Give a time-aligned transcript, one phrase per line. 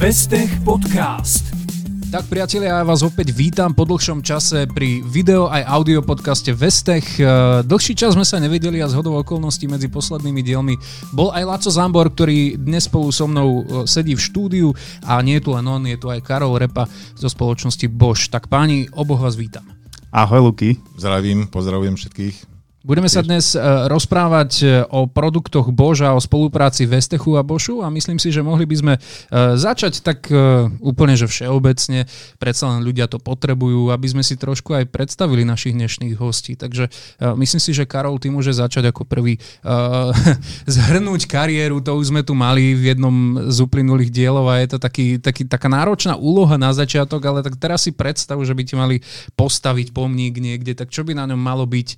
[0.00, 1.44] Vestech Podcast.
[2.08, 7.20] Tak priatelia, ja vás opäť vítam po dlhšom čase pri video aj audio podcaste Vestech.
[7.20, 10.80] E, dlhší čas sme sa nevedeli a z hodou okolností medzi poslednými dielmi
[11.12, 14.68] bol aj Laco Zambor, ktorý dnes spolu so mnou e, sedí v štúdiu
[15.04, 18.32] a nie je tu len on, je tu aj Karol Repa zo spoločnosti Bosch.
[18.32, 19.68] Tak páni, oboch vás vítam.
[20.16, 20.80] Ahoj Luky.
[20.96, 22.49] Zdravím, pozdravujem všetkých.
[22.80, 23.60] Budeme sa dnes e,
[23.92, 28.64] rozprávať e, o produktoch Boža, o spolupráci Vestechu a Bošu a myslím si, že mohli
[28.64, 29.00] by sme e,
[29.60, 30.32] začať tak
[30.80, 32.08] úplne, že všeobecne,
[32.40, 36.54] predsa len ľudia to potrebujú, aby sme si trošku aj predstavili našich dnešných hostí.
[36.54, 36.88] Takže
[37.36, 39.36] myslím si, že Karol, ty môže začať ako prvý
[40.76, 43.16] zhrnúť kariéru, to už sme tu mali v jednom
[43.50, 47.58] z uplynulých dielov a je to taký, taký, taká náročná úloha na začiatok, ale tak
[47.58, 48.96] teraz si predstav, že by ti mali
[49.34, 51.88] postaviť pomník niekde, tak čo by na ňom malo byť,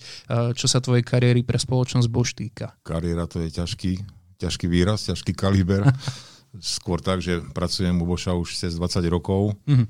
[0.57, 2.73] čo sa tvojej kariéry pre spoločnosť Bož týka?
[2.80, 3.93] Kariéra to je ťažký,
[4.41, 5.85] ťažký výraz, ťažký kaliber.
[6.57, 9.52] Skôr tak, že pracujem u Boša už cez 20 rokov.
[9.69, 9.88] Mm-hmm.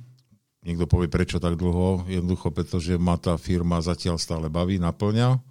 [0.62, 2.06] Niekto povie, prečo tak dlho.
[2.06, 5.43] Jednoducho, pretože ma tá firma zatiaľ stále baví, naplňa.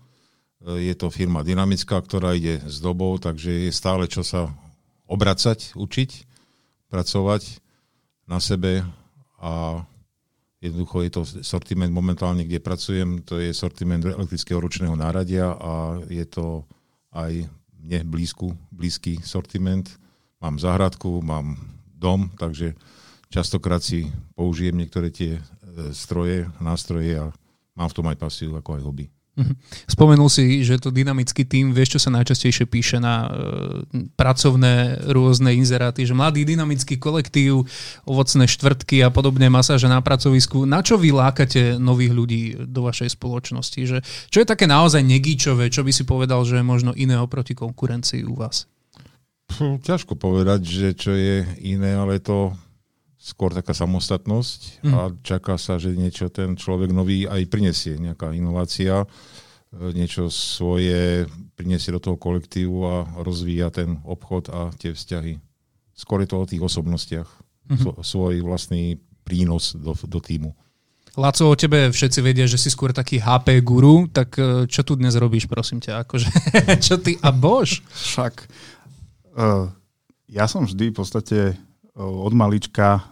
[0.80, 4.54] Je to firma dynamická, ktorá ide s dobou, takže je stále čo sa
[5.10, 6.10] obracať, učiť,
[6.88, 7.60] pracovať
[8.30, 8.88] na sebe
[9.42, 9.84] a
[10.62, 16.22] Jednoducho je to sortiment momentálne, kde pracujem, to je sortiment elektrického ručného náradia a je
[16.30, 16.70] to
[17.10, 17.50] aj
[17.82, 19.90] mne blízku, blízky sortiment.
[20.38, 21.58] Mám záhradku, mám
[21.98, 22.78] dom, takže
[23.34, 24.06] častokrát si
[24.38, 25.42] použijem niektoré tie e,
[25.98, 27.34] stroje, nástroje a
[27.74, 29.06] mám v tom aj pasiu ako aj hobby.
[29.42, 29.54] Mhm.
[29.90, 33.30] Spomenul si, že to dynamický tým, vieš, čo sa najčastejšie píše na e,
[34.14, 37.66] pracovné rôzne inzeráty, že mladý dynamický kolektív,
[38.06, 40.70] ovocné štvrtky a podobne masáže na pracovisku.
[40.70, 43.82] Na čo vy lákate nových ľudí do vašej spoločnosti?
[43.82, 43.98] Že,
[44.30, 45.74] čo je také naozaj negíčové?
[45.74, 48.70] Čo by si povedal, že je možno iné oproti konkurencii u vás?
[49.60, 52.56] ťažko povedať, že čo je iné, ale to
[53.22, 54.94] skôr taká samostatnosť mm.
[54.98, 59.08] a čaká sa, že niečo ten človek nový aj prinesie, nejaká inovácia, e,
[59.94, 65.38] niečo svoje prinesie do toho kolektívu a rozvíja ten obchod a tie vzťahy.
[65.94, 67.30] Skôr je to o tých osobnostiach,
[67.70, 68.02] mm-hmm.
[68.02, 70.58] svoj vlastný prínos do, do týmu.
[71.14, 74.98] Laco, o tebe všetci vedia, že si skôr taký HP guru, tak e, čo tu
[74.98, 76.10] dnes robíš, prosím ťa?
[76.10, 76.26] Akože,
[76.90, 77.86] čo ty a bož?
[77.86, 78.34] Však
[79.38, 79.70] uh,
[80.26, 81.54] ja som vždy v podstate
[81.94, 83.11] od malička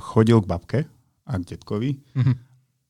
[0.00, 0.80] chodil k babke
[1.24, 1.96] a k detkovi.
[2.12, 2.36] Mm-hmm.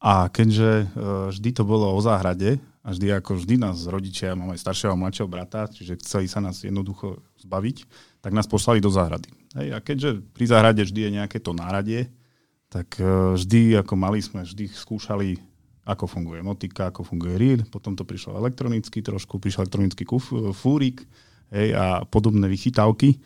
[0.05, 4.53] A keďže uh, vždy to bolo o záhrade, a vždy ako vždy nás rodičia, mám
[4.53, 7.89] aj staršieho a mladšieho brata, čiže chceli sa nás jednoducho zbaviť,
[8.21, 9.33] tak nás poslali do záhrady.
[9.57, 12.13] Hej, a keďže pri záhrade vždy je nejaké to náradie,
[12.69, 15.41] tak uh, vždy ako mali sme vždy skúšali,
[15.89, 21.05] ako funguje motika, ako funguje reel, potom to prišlo elektronicky trošku, prišiel elektronický kuf, fúrik
[21.49, 23.17] hej, a podobné vychytávky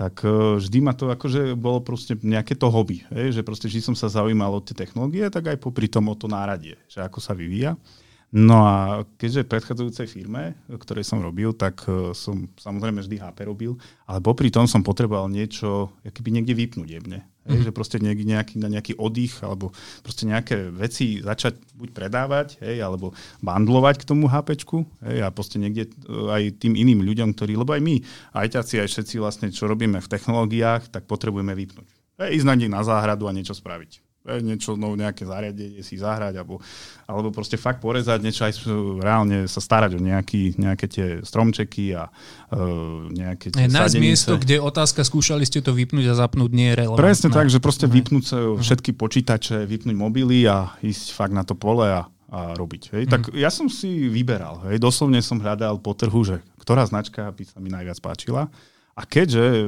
[0.00, 3.84] tak e, vždy ma to akože bolo proste nejaké to hobby, hej, že proste vždy
[3.84, 7.20] som sa zaujímal o tie technológie, tak aj popri tom o to náradie, že ako
[7.20, 7.76] sa vyvíja.
[8.32, 13.44] No a keďže v predchádzajúcej firme, ktorej som robil, tak e, som samozrejme vždy HP
[13.44, 13.76] robil,
[14.08, 17.20] ale popri tom som potreboval niečo, keby niekde vypnúť jemne.
[17.50, 19.74] Hej, že proste nejaký, nejaký, na nejaký oddych alebo
[20.06, 23.10] proste nejaké veci začať buď predávať, hej, alebo
[23.42, 27.74] bandlovať k tomu HP, hej, a proste niekde e, aj tým iným ľuďom, ktorí, lebo
[27.74, 27.96] aj my,
[28.38, 31.88] aj ťaci, aj všetci vlastne, čo robíme v technológiách, tak potrebujeme vypnúť.
[32.22, 36.60] Hej, ísť na na záhradu a niečo spraviť niečo, no, nejaké zariadenie si zahrať, alebo,
[37.08, 38.52] alebo proste fakt porezať niečo aj
[39.00, 44.60] reálne sa starať o nejaký, nejaké tie stromčeky a uh, nejaké tie Nájsť miesto, kde
[44.60, 47.00] otázka, skúšali ste to vypnúť a zapnúť, nie je relevantné.
[47.00, 51.56] Presne tak, že proste vypnúť sa všetky počítače, vypnúť mobily a ísť fakt na to
[51.56, 52.82] pole a, a robiť.
[52.92, 53.02] Hej.
[53.08, 53.10] Mm.
[53.16, 54.76] Tak ja som si vyberal, hej.
[54.76, 58.52] doslovne som hľadal po trhu, že ktorá značka by sa mi najviac páčila.
[58.92, 59.64] A keďže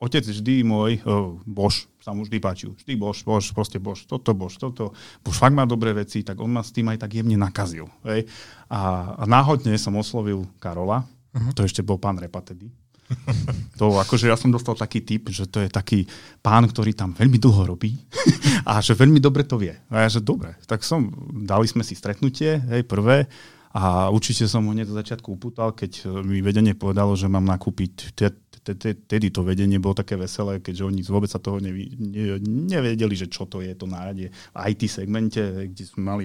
[0.00, 2.72] otec vždy môj, uh, Bož, sa mu vždy páčil.
[2.72, 4.96] Vždy Bož, Bož, proste Bož, toto Bož, toto.
[5.20, 7.86] Bož fakt má dobré veci, tak on ma s tým aj tak jemne nakazil.
[8.08, 8.24] Hej.
[8.72, 11.52] A, a náhodne som oslovil Karola, uh-huh.
[11.52, 12.72] to ešte bol pán Repa tedy.
[13.78, 16.06] to akože ja som dostal taký tip, že to je taký
[16.40, 17.98] pán, ktorý tam veľmi dlho robí
[18.70, 19.74] a že veľmi dobre to vie.
[19.90, 23.26] A ja, že dobre, tak som, dali sme si stretnutie, hej, prvé,
[23.70, 28.18] a určite som ho hneď za začiatku upútal, keď mi vedenie povedalo, že mám nakúpiť
[28.60, 33.64] tedy to vedenie bolo také veselé, keďže oni vôbec sa toho nevedeli, že čo to
[33.64, 36.24] je to náradie v IT segmente, kde sme mali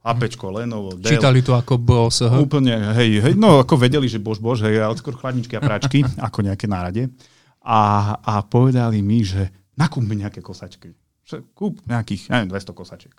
[0.00, 1.18] APčko, Lenovo, Dell.
[1.18, 2.24] Čítali to ako boss.
[2.24, 2.40] Aha.
[2.40, 6.00] Úplne, hej, hej, no ako vedeli, že bož, bož, hej, ale skôr chladničky a práčky,
[6.26, 7.12] ako nejaké náradie.
[7.60, 10.96] A, a povedali mi, že nakúp mi nejaké kosačky.
[11.52, 13.14] Kúp nejakých, neviem, 200 kosačiek.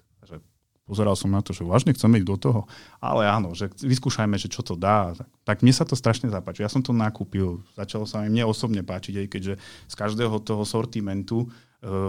[0.90, 2.62] Pozeral som na to, že vážne chceme ísť do toho,
[2.98, 5.14] ale áno, že vyskúšajme, že čo to dá.
[5.14, 6.66] Tak, tak mne sa to strašne zapáčilo.
[6.66, 10.66] Ja som to nakúpil, začalo sa aj mne osobne páčiť, aj keďže z každého toho
[10.66, 11.46] sortimentu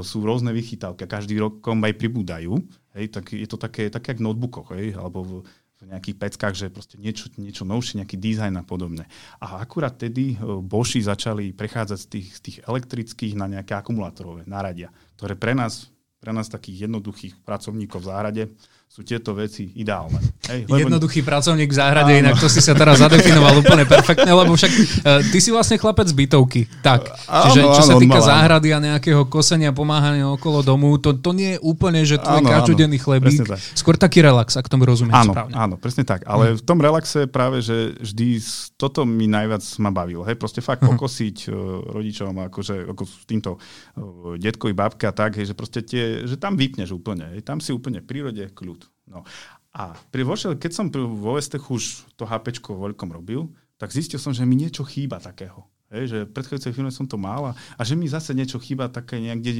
[0.00, 2.59] sú rôzne vychytávky každý rok aj pribúdajú.
[2.97, 5.32] Hej, tak je to také, také jak v notebookoch, hej, alebo v,
[5.79, 9.06] v nejakých peckách, že proste niečo, niečo novšie, nejaký dizajn a podobne.
[9.38, 14.91] A akurát tedy Boši začali prechádzať z tých, z tých elektrických na nejaké akumulátorové náradia,
[15.15, 15.87] ktoré pre nás,
[16.20, 18.43] pre nás takých jednoduchých pracovníkov v záhrade
[18.91, 20.19] sú tieto veci ideálne.
[20.51, 20.91] Hej, lebo...
[20.91, 22.27] Jednoduchý pracovník v záhrade, Áno.
[22.27, 26.11] inak to si sa teraz zadefinoval úplne perfektne, lebo však uh, ty si vlastne chlapec
[26.11, 26.67] z bytovky.
[26.83, 31.15] Tak, Áno, čiže čo áno, sa týka záhrady a nejakého kosenia, pomáhania okolo domu, to,
[31.15, 33.47] to nie je úplne, že to je každodenný chlebík,
[33.79, 35.55] skôr taký relax, ak tomu rozumiem áno, správne.
[35.55, 36.55] Áno, presne tak, ale hm.
[36.59, 38.43] v tom relaxe práve, že vždy
[38.75, 40.27] toto mi najviac ma bavilo.
[40.27, 41.55] Hej, proste fakt pokosiť uh,
[41.95, 46.59] rodičom, akože ako s týmto uh, detkovi, babka, tak, hej, že proste tie, že tam
[46.59, 48.80] vypneš úplne, hej, tam si úplne v prírode kľud.
[49.11, 49.27] No.
[49.75, 54.31] A pri vošel, keď som vo Vestech už to HP voľkom robil, tak zistil som,
[54.31, 55.67] že mi niečo chýba takého.
[55.91, 58.87] Hej, že v predchádzajúcej firme som to mal a, a že mi zase niečo chýba
[58.87, 59.51] také niekde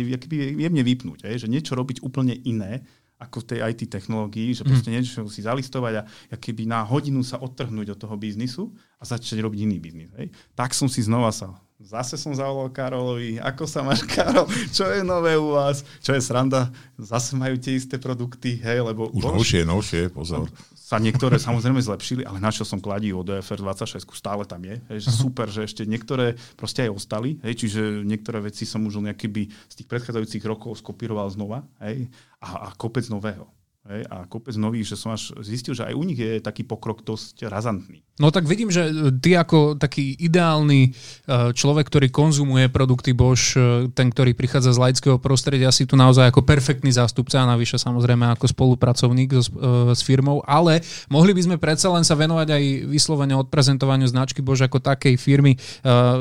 [0.55, 1.27] jemne vypnúť.
[1.27, 2.87] Hej, že niečo robiť úplne iné,
[3.21, 4.69] ako v tej IT technológii, že mhm.
[4.71, 9.03] proste niečo si zalistovať a, a keby na hodinu sa odtrhnúť od toho biznisu a
[9.03, 10.11] začať robiť iný biznis.
[10.17, 10.31] Hej.
[10.55, 15.01] Tak som si znova sa Zase som zavolal Karolovi, ako sa máš Karol, čo je
[15.01, 16.69] nové u vás, čo je sranda,
[17.01, 19.09] zase majú tie isté produkty, hej, lebo...
[19.09, 20.53] Už bož, novšie, novšie, pozor.
[20.77, 25.09] Sa niektoré samozrejme zlepšili, ale našiel som kladí od DFR 26, stále tam je, hej,
[25.09, 29.33] že super, že ešte niektoré proste aj ostali, hej, čiže niektoré veci som už nejaký
[29.33, 32.13] by z tých predchádzajúcich rokov skopíroval znova, hej,
[32.45, 33.49] a, a kopec nového.
[33.89, 37.01] Hej, a kopec nových, že som až zistil, že aj u nich je taký pokrok
[37.01, 38.05] dosť razantný.
[38.21, 38.93] No tak vidím, že
[39.25, 44.83] ty ako taký ideálny e, človek, ktorý konzumuje produkty Bosch, e, ten, ktorý prichádza z
[44.85, 49.97] laického prostredia, si tu naozaj ako perfektný zástupca a navyše samozrejme ako spolupracovník so, e,
[49.97, 54.61] s firmou, ale mohli by sme predsa len sa venovať aj vyslovene odprezentovaniu značky Bosch
[54.61, 55.57] ako takej firmy,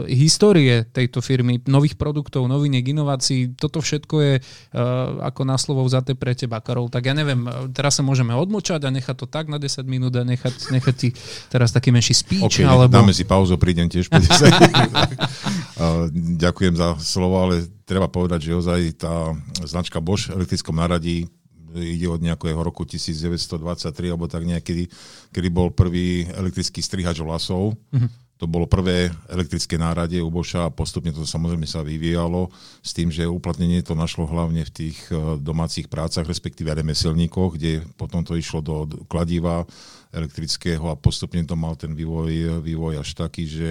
[0.08, 4.34] histórie tejto firmy, nových produktov, noviniek, inovácií, toto všetko je
[5.20, 6.88] ako na slovo vzaté pre teba, Karol.
[6.88, 10.24] Tak ja neviem, teraz sa môžeme odmočať a nechať to tak na 10 minút a
[10.24, 11.10] nechať, nechať ti
[11.50, 12.62] teraz taký menší speech.
[12.62, 12.92] Okay, alebo...
[12.92, 14.50] dáme si pauzu, prídem tiež 50
[16.44, 19.34] Ďakujem za slovo, ale treba povedať, že ozaj tá
[19.66, 21.28] značka Bosch v elektrickom náradí
[21.78, 23.62] ide od nejakého roku 1923
[24.10, 24.90] alebo tak niekedy,
[25.30, 27.78] kedy bol prvý elektrický strihač vlasov.
[27.94, 32.47] Mm-hmm to bolo prvé elektrické náradie u Boša a postupne to samozrejme sa vyvíjalo
[32.80, 37.83] s tým, že uplatnenie to našlo hlavne v tých e, domácich prácach, respektíve remeselníkoch, kde
[38.00, 39.68] potom to išlo do kladiva
[40.15, 43.69] elektrického a postupne to mal ten vývoj, vývoj až taký, že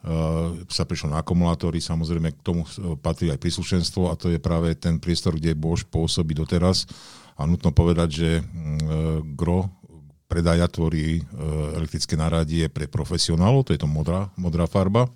[0.00, 4.40] Uh, sa prišlo na akumulátory, samozrejme k tomu e, patrí aj príslušenstvo a to je
[4.40, 6.88] práve ten priestor, kde Bosch pôsobí doteraz.
[7.36, 9.68] A nutno povedať, že uh, gro
[10.30, 11.22] predaja tvorí e,
[11.74, 15.10] elektrické náradie pre profesionálov, to je to modrá, modrá farba,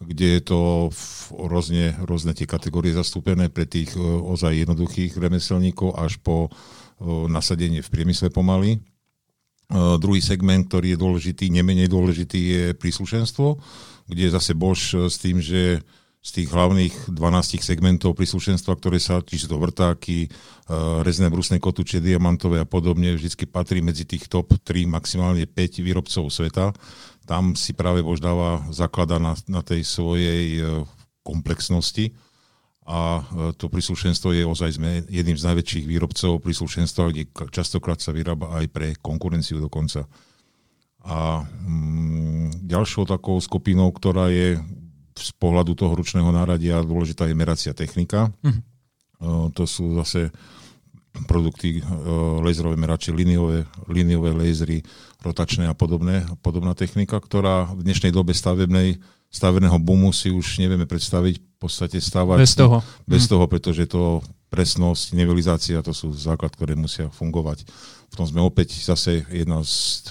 [0.00, 0.60] kde je to
[1.36, 6.50] rôzne, rôzne tie kategórie zastúpené pre tých e, ozaj jednoduchých remeselníkov až po e,
[7.28, 8.80] nasadenie v priemysle pomaly.
[9.70, 13.54] Druhý segment, ktorý je dôležitý, nemenej dôležitý, je príslušenstvo,
[14.10, 15.78] kde je zase Bosch s tým, že
[16.20, 20.32] z tých hlavných 12 segmentov príslušenstva, ktoré sa, či sú to vrtáky, eh,
[21.00, 26.28] rezné brusné kotúče, diamantové a podobne, vždy patrí medzi tých top 3, maximálne 5 výrobcov
[26.28, 26.76] sveta.
[27.24, 30.64] Tam si práve Bož dáva zaklada na, na tej svojej eh,
[31.24, 32.12] komplexnosti
[32.84, 38.12] a eh, to príslušenstvo je ozaj sme jedným z najväčších výrobcov príslušenstva, kde častokrát sa
[38.12, 40.04] vyrába aj pre konkurenciu dokonca.
[41.00, 44.60] A mm, ďalšou takou skupinou, ktorá je
[45.20, 48.32] z pohľadu toho ručného náradia dôležitá je meracia technika.
[48.40, 48.64] Mm.
[49.52, 50.32] To sú zase
[51.28, 51.82] produkty,
[52.40, 54.80] laserové merače, liniové, liniové lasery,
[55.20, 58.96] rotačné a podobné, podobná technika, ktorá v dnešnej dobe stavebnej,
[59.28, 63.30] stavebného boomu si už nevieme predstaviť v podstate stávať bez toho, bez mm.
[63.30, 67.68] toho pretože to presnosť, nivelizácia, to sú základ, ktoré musia fungovať.
[68.10, 70.02] V tom sme opäť zase jedna z,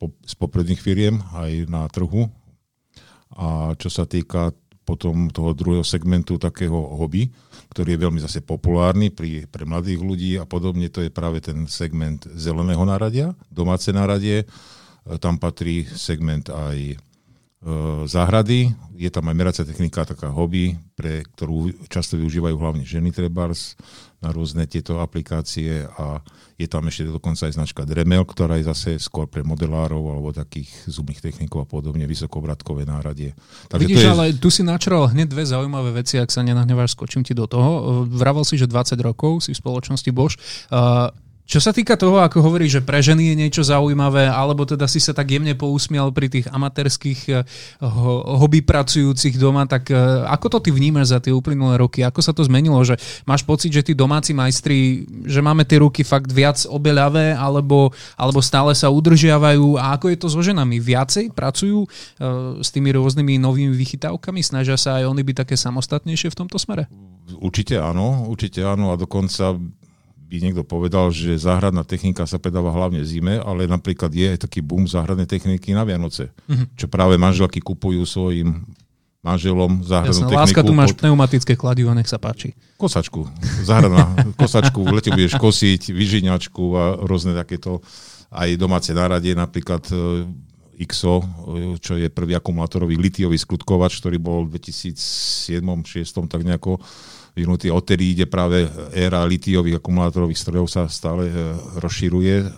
[0.00, 2.32] z popredných firiem aj na trhu
[3.36, 7.30] a čo sa týka potom toho druhého segmentu takého hobby,
[7.70, 11.70] ktorý je veľmi zase populárny pri, pre mladých ľudí a podobne, to je práve ten
[11.70, 14.42] segment zeleného náradia, domáce náradie.
[14.42, 14.46] E,
[15.22, 16.96] tam patrí segment aj e,
[18.10, 23.78] záhrady, je tam aj meracia technika, taká hobby, pre ktorú často využívajú hlavne ženy trebárs
[24.22, 26.22] na rôzne tieto aplikácie a
[26.54, 30.70] je tam ešte dokonca aj značka Dremel, ktorá je zase skôr pre modelárov alebo takých
[30.86, 33.34] zubných technikov a podobne, vysokovratkové náradie.
[33.66, 34.12] Takže Vidíš, to je...
[34.14, 38.06] ale tu si načral hneď dve zaujímavé veci, ak sa nenahneváš, skočím ti do toho.
[38.06, 40.38] Vravel si, že 20 rokov si v spoločnosti Bosch.
[40.70, 41.10] Uh,
[41.42, 45.02] Čo sa týka toho, ako hovorí, že pre ženy je niečo zaujímavé, alebo teda si
[45.02, 47.42] sa tak jemne pousmial pri tých amatérských eh,
[48.38, 49.98] hobby pracujúcich doma, tak eh,
[50.30, 52.06] ako to ty vnímaš za tie uplynulé roky?
[52.06, 52.78] Ako sa to zmenilo?
[52.86, 52.94] Že
[53.26, 58.38] máš pocit, že tí domáci majstri, že máme tie ruky fakt viac obeľavé, alebo, alebo
[58.38, 59.76] stále sa udržiavajú?
[59.82, 60.78] A ako je to so ženami?
[60.78, 64.40] Viacej pracujú uh, s tými rôznymi novými vychytávkami?
[64.40, 66.86] Snažia sa aj oni byť také samostatnejšie v tomto smere?
[67.38, 69.56] Určite áno, určite áno a dokonca
[70.32, 74.64] by niekto povedal, že záhradná technika sa predáva hlavne zime, ale napríklad je aj taký
[74.64, 76.72] boom záhradnej techniky na Vianoce, mm-hmm.
[76.72, 78.64] čo práve manželky kupujú svojim
[79.20, 80.40] manželom záhradnú Jasne, techniku.
[80.40, 82.56] Láska, tu máš pneumatické kladivo, nech sa páči.
[82.80, 83.28] Kosačku,
[83.60, 87.84] záhradná kosačku, v lete budeš kosiť, vyžiňačku a rôzne takéto
[88.32, 90.24] aj domáce náradie, napríklad e,
[90.88, 91.24] XO, e,
[91.76, 96.80] čo je prvý akumulátorový litiový skutkovač, ktorý bol v 2007-2006 tak nejako
[97.32, 97.72] vyhnutý.
[97.72, 101.34] Odtedy ide práve éra litiových akumulátorových strojov sa stále e,
[101.80, 102.48] rozširuje,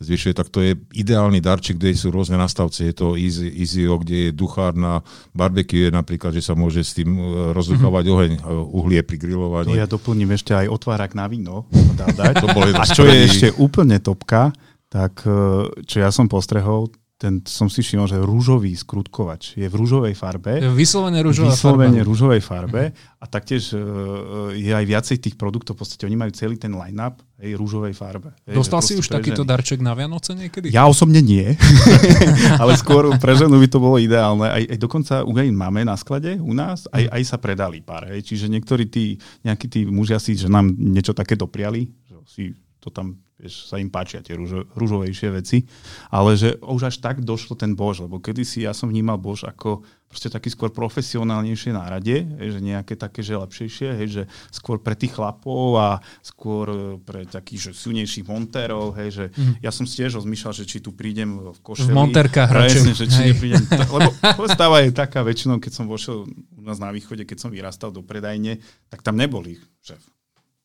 [0.00, 2.84] zvyšuje, tak to je ideálny darček, kde sú rôzne nastavce.
[2.84, 5.00] Je to Izio, kde je duchár na
[5.32, 7.22] barbecue, napríklad, že sa môže s tým e,
[7.56, 8.16] rozduchovať mm-hmm.
[8.20, 8.42] oheň, e,
[8.76, 9.72] uhlie pri grillovaní.
[9.72, 11.64] To ja doplním ešte aj otvárak na víno.
[12.42, 14.52] to bol A čo je ešte úplne topka,
[14.92, 15.26] tak
[15.90, 20.58] čo ja som postrehol, ten som si všimol, že rúžový skrutkovač je v rúžovej farbe.
[20.74, 22.08] Vyslovene rúžová Vyslovene farba.
[22.10, 22.82] rúžovej farbe
[23.22, 27.22] a taktiež uh, je aj viacej tých produktov, v podstate oni majú celý ten line-up
[27.38, 28.34] hej, rúžovej farbe.
[28.50, 29.50] Hej, Dostal si už takýto ženy.
[29.54, 30.74] darček na Vianoce niekedy?
[30.74, 31.54] Ja osobne nie,
[32.62, 34.50] ale skôr pre ženu by to bolo ideálne.
[34.50, 38.10] Aj, aj dokonca aj máme na sklade u nás, aj, aj sa predali pár.
[38.10, 38.26] Hej.
[38.26, 42.44] Čiže niektorí tí, nejakí tí mužia si, že nám niečo také dopriali, že si
[42.82, 45.66] to tam vieš, sa im páčia tie rúžo, rúžovejšie veci,
[46.10, 49.82] ale že už až tak došlo ten Bož, lebo kedysi ja som vnímal Bož ako
[50.14, 54.22] proste taký skôr profesionálnejšie nárade, hej, že nejaké také, že lepšejšie, hej, že
[54.54, 59.66] skôr pre tých chlapov a skôr e, pre takých, že silnejších montérov, hej, že mm.
[59.66, 61.90] ja som si tiež rozmýšľal, že či tu prídem v košeli.
[61.90, 64.14] V montérkach presne, že či neprídem, lebo
[64.54, 68.06] stáva je taká väčšinou, keď som vošiel u nás na východe, keď som vyrastal do
[68.06, 70.00] predajne, tak tam neboli že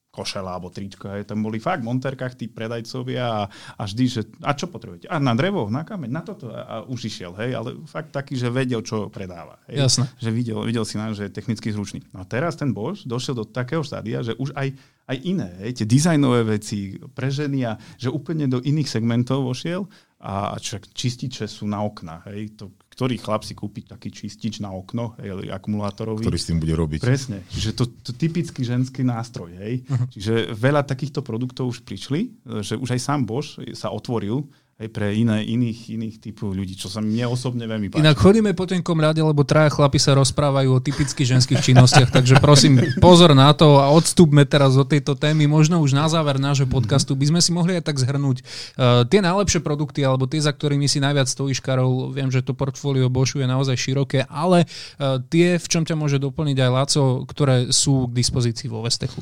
[0.09, 3.41] košela alebo tričko, hej, tam boli fakt v monterkách tí predajcovia a,
[3.77, 5.05] a vždy, že a čo potrebujete?
[5.05, 8.33] A na drevo, na kameň, na toto a, a už išiel, hej, ale fakt taký,
[8.33, 9.61] že vedel, čo predáva.
[9.69, 10.05] Hej, Jasne.
[10.17, 12.01] Že videl, videl si nám, že je technicky zručný.
[12.09, 14.73] No a teraz ten Bož došiel do takého štádia, že už aj,
[15.09, 19.89] aj iné, tie dizajnové veci pre ženy a že úplne do iných segmentov vošiel
[20.21, 24.75] a čak čističe sú na okna, hej, to ktorý chlap si kúpi taký čistič na
[24.75, 26.27] okno, hej, akumulátorový.
[26.27, 26.99] Ktorý s tým bude robiť.
[26.99, 27.47] Presne.
[27.47, 29.55] Čiže to, to typický ženský nástroj.
[29.55, 29.87] Hej.
[29.87, 30.03] Uh-huh.
[30.11, 34.43] Čiže veľa takýchto produktov už prišli, že už aj sám Bosch sa otvoril
[34.79, 37.99] aj pre iné, iných, iných typov ľudí, čo sa mne osobne veľmi páči.
[37.99, 42.39] Inak chodíme po tenkom rade, lebo traja chlapi sa rozprávajú o typicky ženských činnostiach, takže
[42.39, 45.51] prosím, pozor na to a odstúpme teraz od tejto témy.
[45.51, 46.73] Možno už na záver nášho mhm.
[46.79, 50.55] podcastu by sme si mohli aj tak zhrnúť uh, tie najlepšie produkty, alebo tie, za
[50.55, 52.15] ktorými si najviac stojíš, Karol.
[52.15, 56.23] Viem, že to portfólio Boschu je naozaj široké, ale uh, tie, v čom ťa môže
[56.23, 59.19] doplniť aj Laco, ktoré sú k dispozícii vo Vestechu.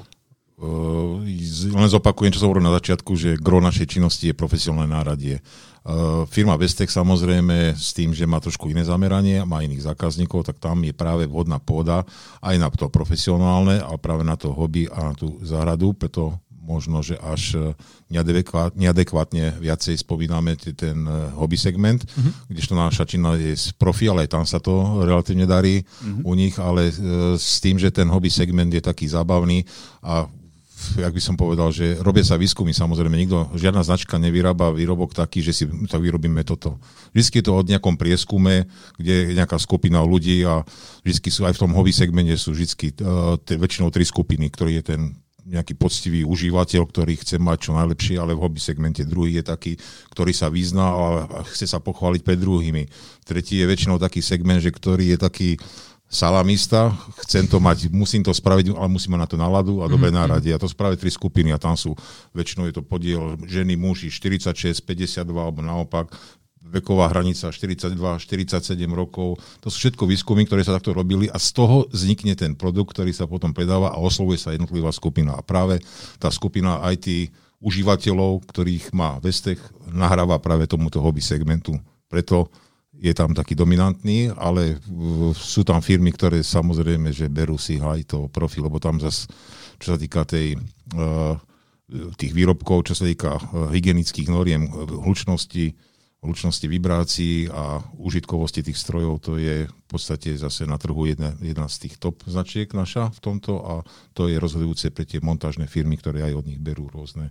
[0.57, 1.21] Uh,
[1.69, 5.37] len zopakujem, čo som hovoril na začiatku, že gro našej činnosti je profesionálne náradie.
[5.85, 10.57] Uh, firma Vestech samozrejme s tým, že má trošku iné zameranie, má iných zákazníkov, tak
[10.57, 12.01] tam je práve vhodná pôda
[12.41, 16.99] aj na to profesionálne, ale práve na to hobby a na tú záhradu, preto možno,
[16.99, 17.71] že až
[18.11, 21.07] neadekvátne viacej spomíname ten
[21.39, 22.51] hobby segment, uh-huh.
[22.51, 26.27] kdežto naša činnosť je z profi, ale aj tam sa to relatívne darí uh-huh.
[26.27, 26.91] u nich, ale
[27.39, 29.63] s tým, že ten hobby segment je taký zábavný
[30.03, 30.27] a
[30.77, 35.41] jak by som povedal, že robia sa výskumy, samozrejme, nikto, žiadna značka nevyrába výrobok taký,
[35.41, 36.77] že si tak vyrobíme toto.
[37.17, 40.61] Vždy je to od nejakom prieskume, kde je nejaká skupina ľudí a
[41.01, 44.83] vždy sú aj v tom hobby segmente sú vždy uh, väčšinou tri skupiny, ktorý je
[44.85, 45.01] ten
[45.47, 49.73] nejaký poctivý užívateľ, ktorý chce mať čo najlepšie, ale v hobby segmente druhý je taký,
[50.11, 51.05] ktorý sa vyzná a
[51.47, 52.83] chce sa pochváliť pred druhými.
[53.23, 55.49] Tretí je väčšinou taký segment, že ktorý je taký
[56.07, 56.95] salamista,
[57.27, 60.23] chcem to mať, musím to spraviť, ale musím mať na to náladu a dobre mm-hmm.
[60.23, 60.49] nárade.
[60.55, 61.93] A to spraviť tri skupiny a tam sú,
[62.31, 66.15] väčšinou je to podiel ženy, muži 46, 52 alebo naopak,
[66.67, 69.39] veková hranica 42, 47 rokov.
[69.63, 73.11] To sú všetko výskumy, ktoré sa takto robili a z toho vznikne ten produkt, ktorý
[73.15, 75.35] sa potom predáva a oslovuje sa jednotlivá skupina.
[75.35, 75.79] A práve
[76.19, 77.31] tá skupina IT
[77.63, 79.57] užívateľov, ktorých má Vestech,
[79.89, 81.73] nahráva práve tomuto hobby segmentu.
[82.07, 82.51] Preto
[82.97, 84.81] je tam taký dominantný, ale
[85.37, 89.29] sú tam firmy, ktoré samozrejme, že berú si aj to profil, lebo tam zase,
[89.77, 90.57] čo sa týka tej,
[90.97, 91.35] eh,
[92.17, 93.41] tých výrobkov, čo sa týka eh,
[93.77, 94.65] hygienických noriem,
[95.05, 95.77] hlučnosti,
[96.25, 101.69] hlučnosti vibrácií a užitkovosti tých strojov, to je v podstate zase na trhu jedna, jedna
[101.69, 103.73] z tých top značiek naša v tomto a
[104.17, 107.29] to je rozhodujúce pre tie montážne firmy, ktoré aj od nich berú rôzne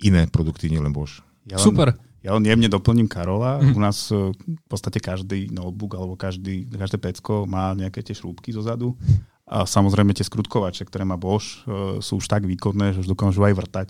[0.00, 1.20] iné produkty, nielen Bosch.
[1.48, 1.88] Ja len, Super.
[2.24, 3.60] Ja len jemne doplním Karola.
[3.60, 3.72] Mm.
[3.76, 8.52] U nás e, v podstate každý notebook alebo každý, každé pecko má nejaké tie šrúbky
[8.52, 8.96] zozadu.
[9.44, 13.44] A samozrejme tie skrutkovače, ktoré má Bosch, e, sú už tak výkonné, že už dokážu
[13.44, 13.88] aj vrtať.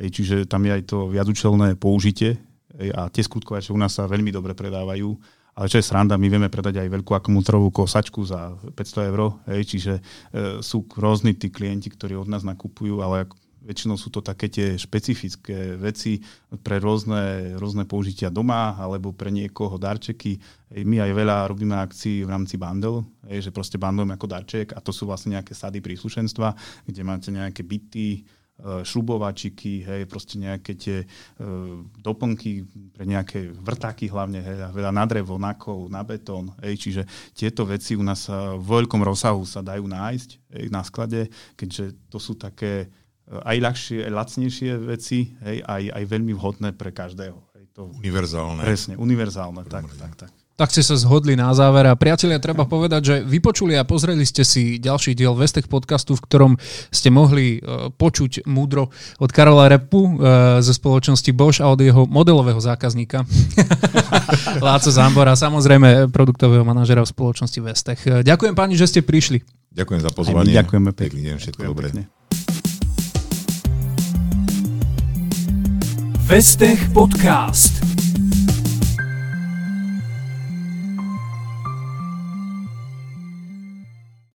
[0.00, 2.40] Čiže tam je aj to viacúčelné použitie
[2.96, 5.12] a tie skrutkovače u nás sa veľmi dobre predávajú.
[5.58, 9.62] Ale čo je sranda, my vieme predať aj veľkú akumulátorovú kosačku za 500 eur, hej,
[9.66, 10.02] čiže e,
[10.62, 13.26] sú rôzni tí klienti, ktorí od nás nakupujú, ale
[13.60, 16.16] Väčšinou sú to také tie špecifické veci
[16.64, 20.40] pre rôzne, rôzne použitia doma alebo pre niekoho darčeky.
[20.88, 24.96] My aj veľa robíme akcií v rámci bundle, že proste bundlujeme ako darček a to
[24.96, 26.56] sú vlastne nejaké sady príslušenstva,
[26.88, 28.20] kde máte nejaké byty, e,
[28.80, 35.04] šrubovačiky, hej, proste nejaké tie uh, doplnky pre nejaké vrtáky hlavne, hej, a veľa na
[35.08, 37.02] drevo, na kov, na betón, hej, čiže
[37.32, 42.20] tieto veci u nás v veľkom rozsahu sa dajú nájsť hej, na sklade, keďže to
[42.20, 42.88] sú také
[43.30, 47.38] aj ľahšie, aj lacnejšie veci, hej, aj, aj veľmi vhodné pre každého.
[47.54, 48.62] Hej, to, univerzálne.
[48.66, 50.30] Presne, univerzálne, tak, tak, tak.
[50.60, 54.44] Tak ste sa zhodli na záver a priatelia, treba povedať, že vypočuli a pozreli ste
[54.44, 56.52] si ďalší diel Vestech podcastu, v ktorom
[56.92, 62.04] ste mohli uh, počuť múdro od Karola Repu uh, ze spoločnosti Bosch a od jeho
[62.04, 63.24] modelového zákazníka
[64.68, 68.00] Láco Zambora, samozrejme produktového manažera v spoločnosti Vestech.
[68.20, 69.40] Ďakujem pani, že ste prišli.
[69.72, 70.52] Ďakujem za pozvanie.
[70.52, 71.08] ďakujeme pekne.
[71.08, 72.19] Pekný deň, všetko dobré.
[76.30, 77.89] Vestech Podcast.